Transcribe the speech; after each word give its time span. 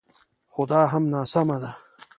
خو 0.53 0.61
دا 0.71 0.81
هم 0.91 1.03
ناسمه 1.13 1.57
ده 1.61 1.71